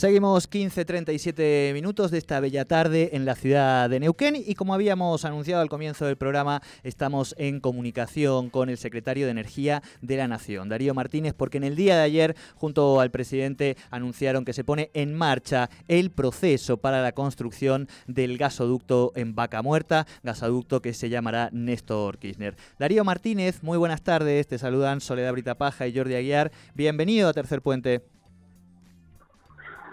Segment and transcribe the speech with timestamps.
[0.00, 5.26] Seguimos 15.37 minutos de esta bella tarde en la ciudad de Neuquén y como habíamos
[5.26, 10.26] anunciado al comienzo del programa, estamos en comunicación con el secretario de Energía de la
[10.26, 14.64] Nación, Darío Martínez, porque en el día de ayer, junto al presidente, anunciaron que se
[14.64, 20.94] pone en marcha el proceso para la construcción del gasoducto en Vaca Muerta, gasoducto que
[20.94, 22.56] se llamará Néstor Kirchner.
[22.78, 26.52] Darío Martínez, muy buenas tardes, te saludan Soledad Britapaja y Jordi Aguiar.
[26.74, 28.00] Bienvenido a Tercer Puente.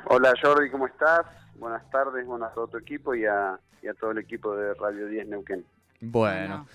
[0.10, 1.26] Hola Jordi, ¿cómo estás?
[1.56, 3.60] Buenas tardes, buenas a todo tu equipo y a,
[4.00, 5.66] todo el equipo de Radio 10 Neuquén.
[6.00, 6.68] Bueno,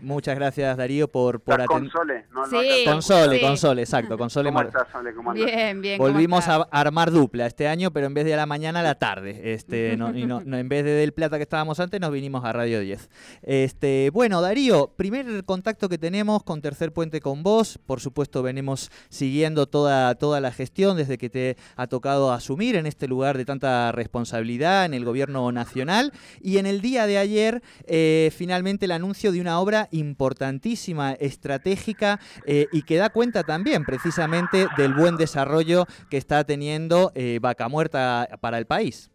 [0.00, 0.74] muchas, gracias.
[0.74, 1.68] Darío por, por atender.
[1.68, 5.14] Con Sole, no, sí, con Sole, con Sole, exacto, con Sole ¿Cómo estás, Sole?
[5.14, 5.98] ¿Cómo bien, bien.
[5.98, 8.94] Volvimos a armar dupla este año, pero en vez de a la mañana a la
[8.94, 9.52] tarde.
[9.52, 12.54] Este, no, y no, en vez de Del Plata que estábamos antes, nos vinimos a
[12.54, 13.10] Radio 10.
[13.42, 17.78] Este, bueno, Darío, primer contacto que tenemos con Tercer Puente con vos.
[17.84, 22.86] Por supuesto, venimos siguiendo toda, toda la gestión desde que te ha tocado asumir en
[22.86, 26.14] este lugar de tanta responsabilidad en el gobierno nacional.
[26.40, 32.18] Y en el día de ayer, eh, finalmente el anuncio de una obra importantísima, estratégica
[32.46, 37.68] eh, y que da cuenta también precisamente del buen desarrollo que está teniendo eh, Vaca
[37.68, 39.10] Muerta para el país.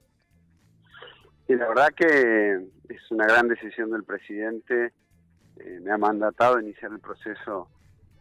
[1.48, 4.92] Y la verdad que es una gran decisión del presidente.
[5.58, 7.70] Eh, me ha mandatado iniciar el proceso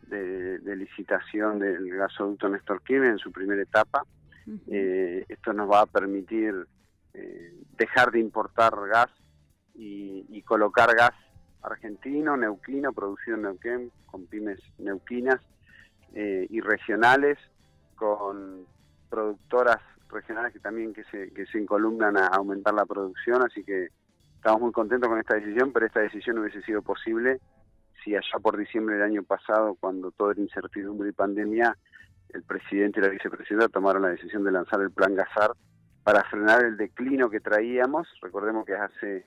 [0.06, 4.04] de, licitación del gasoducto Néstor Kirchner en su primera etapa.
[4.68, 6.54] esto nos va a permitir
[7.78, 9.10] dejar de importar gas
[9.74, 11.12] y, colocar gas
[11.64, 15.40] argentino, neuquino, producido en Neuquén, con pymes neuquinas
[16.14, 17.38] eh, y regionales,
[17.96, 18.66] con
[19.08, 23.88] productoras regionales que también que se, que a aumentar la producción, así que
[24.36, 27.40] estamos muy contentos con esta decisión, pero esta decisión hubiese sido posible
[28.04, 31.76] si allá por diciembre del año pasado, cuando todo era incertidumbre y pandemia,
[32.28, 35.52] el presidente y la vicepresidenta tomaron la decisión de lanzar el plan Gazar
[36.02, 38.06] para frenar el declino que traíamos.
[38.20, 39.26] Recordemos que hace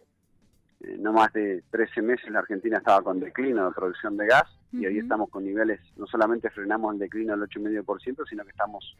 [0.82, 4.46] eh, no más de 13 meses la Argentina estaba con declino de producción de gas
[4.72, 8.96] y hoy estamos con niveles, no solamente frenamos el declino del 8,5%, sino que estamos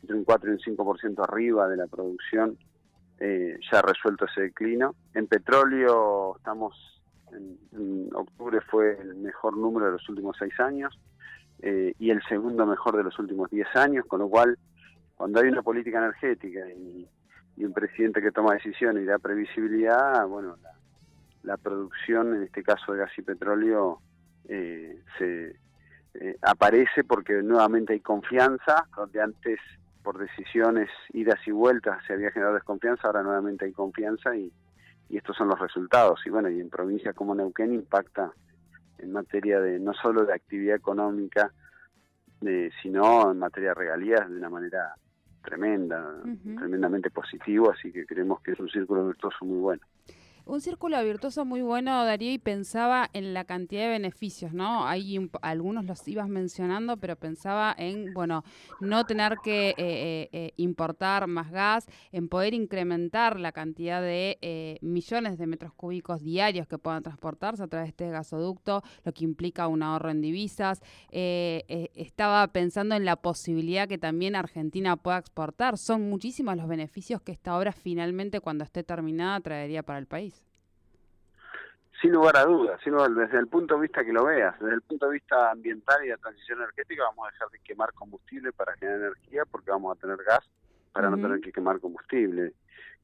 [0.00, 2.56] entre un 4 y un 5% arriba de la producción,
[3.18, 4.94] eh, ya resuelto ese declino.
[5.12, 10.98] En petróleo estamos, en, octubre fue el mejor número de los últimos 6 años
[11.60, 14.56] eh, y el segundo mejor de los últimos 10 años, con lo cual
[15.16, 17.06] cuando hay una política energética y,
[17.58, 20.79] y un presidente que toma decisiones y da previsibilidad, bueno, la,
[21.42, 24.00] la producción, en este caso de gas y petróleo,
[24.48, 25.56] eh, se
[26.14, 29.58] eh, aparece porque nuevamente hay confianza, donde antes
[30.02, 34.52] por decisiones, idas y vueltas se había generado desconfianza, ahora nuevamente hay confianza y,
[35.08, 36.20] y estos son los resultados.
[36.24, 38.32] Y bueno, y en provincias como Neuquén impacta
[38.98, 41.52] en materia de no solo de actividad económica,
[42.42, 44.94] eh, sino en materia de regalías de una manera
[45.42, 46.14] tremenda,
[46.58, 49.82] tremendamente positivo, así que creemos que es un círculo virtuoso muy bueno.
[50.50, 54.84] Un círculo virtuoso muy bueno, Darío, y pensaba en la cantidad de beneficios, ¿no?
[54.84, 58.42] Hay algunos los ibas mencionando, pero pensaba en, bueno,
[58.80, 64.80] no tener que eh, eh, eh, importar más gas, en poder incrementar la cantidad de
[64.82, 69.22] millones de metros cúbicos diarios que puedan transportarse a través de este gasoducto, lo que
[69.22, 70.82] implica un ahorro en divisas.
[71.12, 75.78] estaba pensando en la posibilidad que también Argentina pueda exportar.
[75.78, 80.39] Son muchísimos los beneficios que esta obra finalmente, cuando esté terminada, traería para el país.
[82.00, 84.82] Sin lugar a dudas, sino desde el punto de vista que lo veas, desde el
[84.82, 88.74] punto de vista ambiental y de transición energética vamos a dejar de quemar combustible para
[88.76, 90.48] generar energía porque vamos a tener gas
[90.92, 92.54] para no tener que quemar combustible,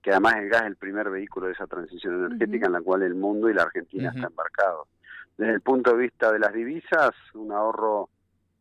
[0.03, 3.03] que además el gas es el primer vehículo de esa transición energética en la cual
[3.03, 4.89] el mundo y la Argentina están embarcados.
[5.37, 8.09] Desde el punto de vista de las divisas, un ahorro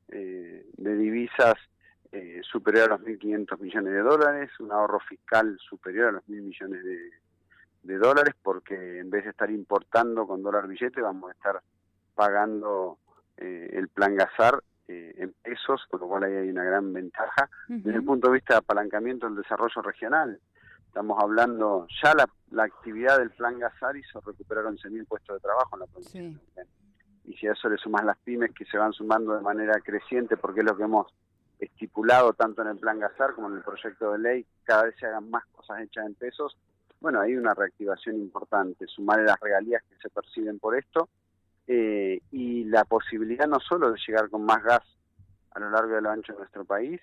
[0.10, 1.56] eh, de divisas
[2.12, 6.42] eh, superior a los 1.500 millones de dólares, un ahorro fiscal superior a los 1.000
[6.42, 7.12] millones de
[7.86, 11.62] de dólares porque en vez de estar importando con dólar billete vamos a estar
[12.16, 12.98] pagando
[13.38, 17.50] eh, el plan Gazar eh, en pesos, con lo cual ahí hay una gran ventaja.
[17.68, 20.40] Desde el punto de vista de apalancamiento del desarrollo regional,
[20.88, 25.76] estamos hablando, ya la, la actividad del plan Gazar hizo recuperar 11.000 puestos de trabajo
[25.76, 26.66] en la provincia.
[27.26, 30.38] Y si a eso le sumas las pymes que se van sumando de manera creciente,
[30.38, 31.08] porque es lo que hemos
[31.60, 35.06] estipulado tanto en el plan Gazar como en el proyecto de ley, cada vez se
[35.06, 36.56] hagan más cosas hechas en pesos,
[37.06, 41.08] bueno, hay una reactivación importante, sumar las regalías que se perciben por esto
[41.68, 44.82] eh, y la posibilidad no solo de llegar con más gas
[45.52, 47.00] a lo largo y a lo ancho de nuestro país,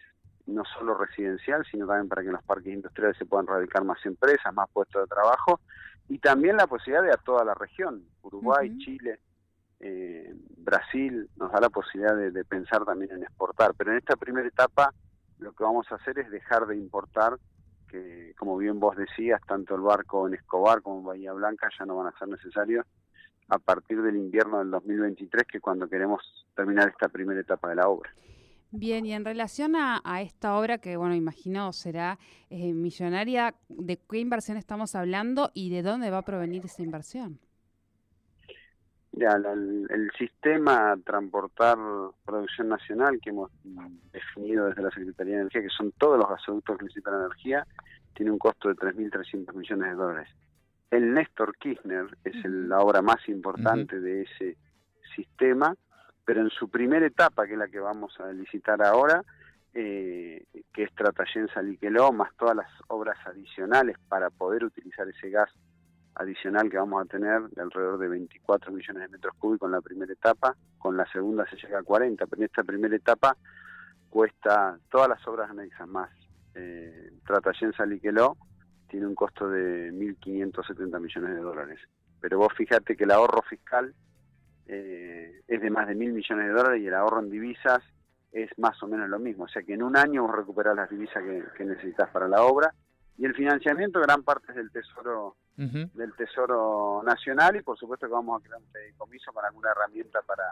[0.47, 4.05] no solo residencial, sino también para que en los parques industriales se puedan radicar más
[4.05, 5.61] empresas, más puestos de trabajo,
[6.09, 8.77] y también la posibilidad de a toda la región, Uruguay.
[8.79, 9.21] Chile,
[9.79, 13.73] eh, Brasil, nos da la posibilidad de, de pensar también en exportar.
[13.79, 14.93] Pero en esta primera etapa
[15.39, 17.39] lo que vamos a hacer es dejar de importar,
[17.93, 21.85] que como bien vos decías, tanto el barco en Escobar como en Bahía Blanca ya
[21.85, 22.87] no van a ser necesarios
[23.49, 26.23] a partir del invierno del 2023, que es cuando queremos
[26.57, 28.11] terminar esta primera etapa de la obra.
[28.71, 32.19] Bien, y en relación a, a esta obra que, bueno, imagino será
[32.49, 37.39] eh, millonaria, ¿de qué inversión estamos hablando y de dónde va a provenir esa inversión?
[39.13, 41.77] La- el, el sistema transportar
[42.25, 43.51] producción nacional que hemos
[44.13, 47.67] definido desde la Secretaría de Energía, que son todos los gasoductos que necesitan energía,
[48.15, 50.29] tiene un costo de 3.300 millones de dólares.
[50.91, 54.57] El Néstor Kirchner es el- la obra más importante de ese
[55.15, 55.75] sistema,
[56.25, 59.23] pero en su primera etapa, que es la que vamos a licitar ahora,
[59.75, 65.51] eh, que es Tratayensa Liqueló, más todas las obras adicionales para poder utilizar ese gas
[66.15, 69.81] adicional que vamos a tener de alrededor de 24 millones de metros cúbicos en la
[69.81, 73.37] primera etapa, con la segunda se llega a 40, pero en esta primera etapa
[74.11, 76.11] cuesta todas las obras anexas más.
[76.55, 78.37] Eh, Tratayensa Liqueló
[78.89, 81.81] tiene un costo de 1.570 millones de dólares,
[82.21, 83.95] pero vos fíjate que el ahorro fiscal
[84.67, 87.83] eh, es de más de mil millones de dólares y el ahorro en divisas
[88.33, 90.91] es más o menos lo mismo, o sea que en un año vos recuperás las
[90.91, 91.23] divisas
[91.57, 92.73] que necesitas para la obra
[93.23, 95.37] y el financiamiento gran parte es del Tesoro
[95.95, 100.21] del Tesoro Nacional y por supuesto que vamos a crear un fideicomiso con alguna herramienta
[100.23, 100.45] para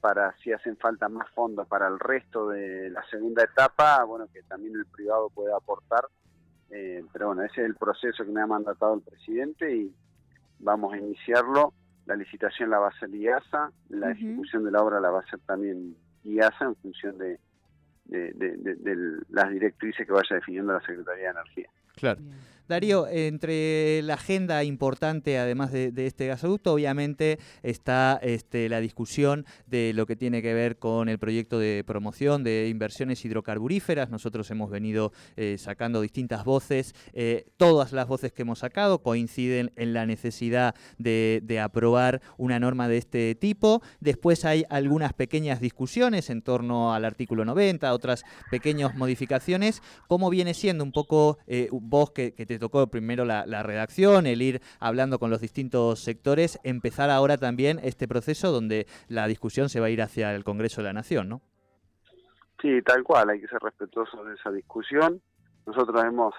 [0.00, 4.42] para si hacen falta más fondos para el resto de la segunda etapa, bueno, que
[4.42, 6.06] también el privado pueda aportar.
[6.70, 9.94] Eh, pero bueno, ese es el proceso que me ha mandatado el presidente y
[10.58, 11.72] vamos a iniciarlo.
[12.06, 15.22] La licitación la va a hacer IASA, la ejecución de la obra la va a
[15.22, 17.38] hacer también IASA en función de,
[18.06, 21.70] de, de- de- de las directrices que vaya definiendo la Secretaría de Energía.
[21.96, 22.20] Claro.
[22.20, 22.32] Bien.
[22.68, 29.92] Darío, entre la agenda importante, además de, este gasoducto, obviamente está este, la discusión de
[29.94, 34.10] lo que tiene que ver con el proyecto de promoción de inversiones hidrocarburíferas.
[34.10, 36.94] Nosotros hemos venido eh, sacando distintas voces.
[37.12, 42.88] eh, todas las voces que hemos sacado coinciden en la necesidad de, aprobar una norma
[42.88, 43.82] de este tipo.
[44.00, 49.82] Después hay algunas pequeñas discusiones en torno al artículo 90, otras pequeñas modificaciones.
[50.08, 54.42] ¿Cómo viene siendo un poco eh, vos que, que tocó primero la, la redacción, el
[54.42, 59.80] ir hablando con los distintos sectores, empezar ahora también este proceso donde la discusión se
[59.80, 61.42] va a ir hacia el Congreso de la Nación, ¿no?
[62.62, 65.20] Sí, tal cual, hay que ser respetuosos de esa discusión.
[65.66, 66.32] Nosotros hemos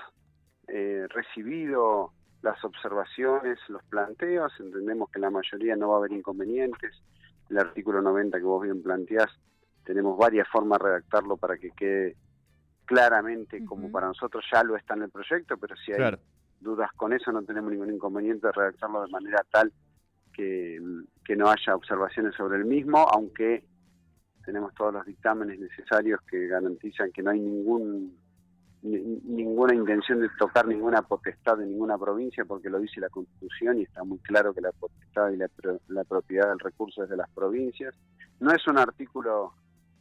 [0.69, 6.95] eh, recibido las observaciones, los planteos, entendemos que la mayoría no va a haber inconvenientes.
[7.49, 9.29] El artículo 90 que vos bien planteás,
[9.83, 12.15] tenemos varias formas de redactarlo para que quede
[12.85, 16.19] claramente como para nosotros ya lo está en el proyecto, pero si hay Claro.
[16.59, 19.71] dudas con eso no tenemos ningún inconveniente de redactarlo de manera tal
[20.33, 20.79] que,
[21.23, 23.63] que no haya observaciones sobre el mismo, aunque
[24.45, 28.17] tenemos todos los dictámenes necesarios que garantizan que no hay ningún
[28.81, 33.79] ni- ninguna intención de tocar ninguna potestad de ninguna provincia porque lo dice la Constitución
[33.79, 35.47] y está muy claro que la potestad y la,
[35.87, 37.95] la propiedad del recurso es de las provincias.
[38.41, 39.53] No es un artículo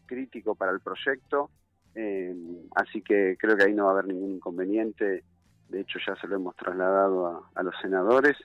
[0.06, 1.50] crítico para el proyecto,
[1.94, 2.34] eh,
[2.74, 5.24] así que creo que ahí no va a haber ningún inconveniente.
[5.68, 8.36] De hecho, ya se lo hemos trasladado a, a los senadores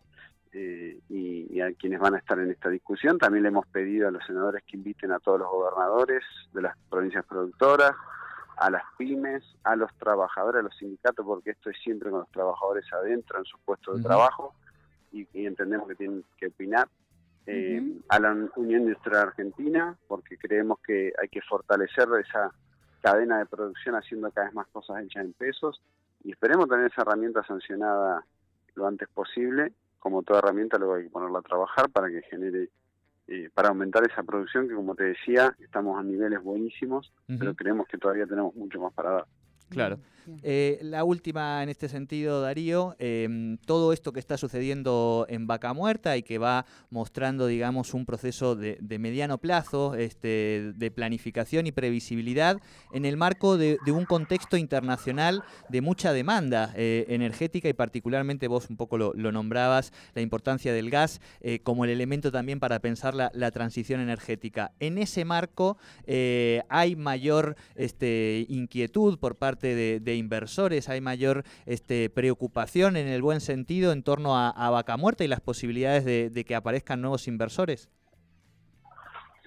[0.53, 3.17] eh, y, y a quienes van a estar en esta discusión.
[3.17, 6.77] También le hemos pedido a los senadores que inviten a todos los gobernadores de las
[6.89, 7.91] provincias productoras,
[8.57, 12.31] a las pymes, a los trabajadores, a los sindicatos, porque esto es siempre con los
[12.31, 14.55] trabajadores adentro en su puesto de trabajo
[15.11, 16.87] y, y entendemos que tienen que opinar.
[17.49, 17.81] Eh.
[18.09, 22.51] A la Unión Industrial Argentina, porque creemos que hay que fortalecer esa
[23.01, 25.81] cadena de producción haciendo cada vez más cosas hechas en pesos
[26.23, 28.25] y esperemos tener esa herramienta sancionada
[28.75, 29.73] lo antes posible.
[29.99, 32.69] Como toda herramienta, luego hay que ponerla a trabajar para que genere,
[33.27, 37.87] eh, para aumentar esa producción que, como te decía, estamos a niveles buenísimos, pero creemos
[37.87, 39.25] que todavía tenemos mucho más para dar.
[39.69, 39.99] Claro.
[40.43, 45.73] Eh, la última en este sentido, Darío, em, todo esto que está sucediendo en Vaca
[45.73, 51.67] Muerta y que va mostrando, digamos, un proceso de, de mediano plazo, este, de planificación
[51.67, 52.57] y previsibilidad
[52.91, 58.47] en el marco de, de un contexto internacional de mucha demanda eh, energética y particularmente
[58.47, 62.59] vos un poco lo, lo nombrabas, la importancia del gas eh, como el elemento también
[62.59, 64.71] para pensar la, la transición energética.
[64.79, 71.43] En ese marco eh, hay mayor este, inquietud por parte de, de inversores, hay mayor
[71.65, 76.29] este, preocupación en el buen sentido en torno a, Vaca Muerta y las posibilidades de,
[76.29, 77.89] de que aparezcan nuevos inversores.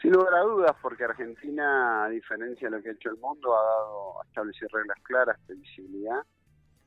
[0.01, 3.55] Sin lugar a dudas, porque Argentina, a diferencia de lo que ha hecho el mundo,
[3.55, 6.23] ha dado a establecer reglas claras, previsibilidad,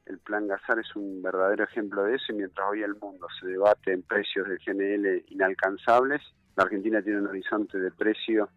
[0.06, 3.48] el plan Gasar es un verdadero ejemplo de eso y mientras hoy el mundo se
[3.48, 6.22] debate en precios de GNL inalcanzables,
[6.56, 8.50] la Argentina tiene un horizonte de precio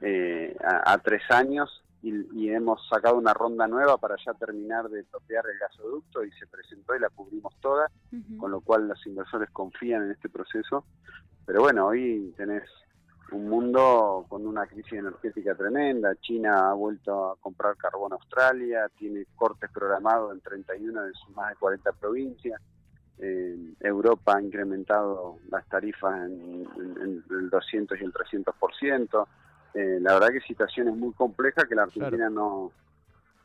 [0.00, 5.44] eh, a, tres años y, hemos sacado una ronda nueva para ya terminar de topear
[5.46, 7.90] el gasoducto y se presentó y la cubrimos toda,
[8.38, 10.84] con lo cual los inversores confían en este proceso.
[11.44, 12.62] Pero bueno, hoy tenés
[13.32, 16.14] un mundo con una crisis energética tremenda.
[16.16, 21.34] China ha vuelto a comprar carbón a Australia, tiene cortes programados en 31 de sus
[21.34, 22.60] más de 40 provincias.
[23.80, 26.64] Europa ha incrementado las tarifas en,
[27.30, 29.26] el 200 y el 300%.
[29.74, 32.72] Eh, la verdad que situaciones muy complejas que la Argentina no,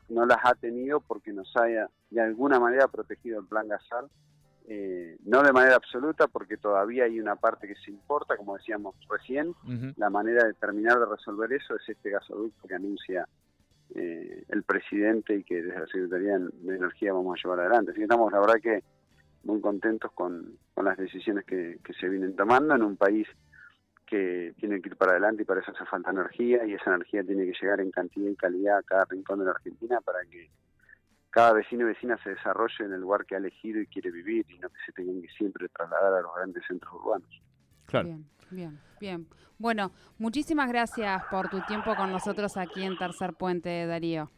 [0.08, 4.08] no las ha tenido porque nos haya de alguna manera protegido el plan Gasal
[4.66, 8.94] eh, no de manera absoluta porque todavía hay una parte que se importa, como decíamos
[9.10, 9.54] recién,
[9.96, 13.28] la manera de terminar de resolver eso es este gasoducto que anuncia
[13.94, 17.90] eh, el presidente y que desde la Secretaría de Energía vamos a llevar adelante.
[17.90, 18.82] Así que estamos, la verdad que
[19.44, 23.28] muy contentos con, las decisiones que, se vienen tomando en un país
[24.14, 27.24] que tiene que ir para adelante y para eso hace falta energía y esa energía
[27.24, 30.50] tiene que llegar en cantidad y calidad a cada rincón de la Argentina para que
[31.30, 34.46] cada vecino y vecina se desarrolle en el lugar que ha elegido y quiere vivir
[34.48, 37.28] y no que se tengan que siempre trasladar a los grandes centros urbanos.
[37.86, 38.06] Claro.
[38.06, 39.26] Bien, bien, bien.
[39.58, 44.30] Bueno, muchísimas gracias por tu tiempo con nosotros aquí en Tercer Puente, Darío.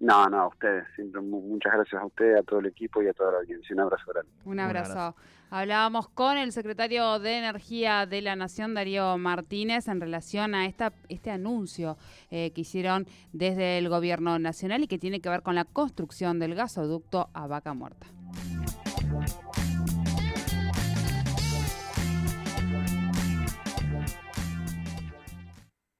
[0.00, 0.86] No, no, a ustedes.
[0.96, 3.74] Siempre muchas gracias a ustedes, a todo el equipo y a toda la audiencia.
[3.74, 4.30] Un abrazo grande.
[4.46, 5.14] Un abrazo.
[5.50, 10.92] Hablábamos con el secretario de Energía de la Nación, Darío Martínez, en relación a esta,
[11.08, 11.98] este anuncio
[12.30, 16.38] eh, que hicieron desde el Gobierno Nacional y que tiene que ver con la construcción
[16.38, 18.06] del gasoducto a Vaca Muerta.